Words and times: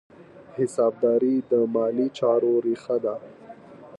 حسابداري 0.57 1.35
د 1.51 1.51
مالي 1.75 2.07
چارو 2.17 2.51
ریښه 2.65 2.97
ده. 3.05 3.15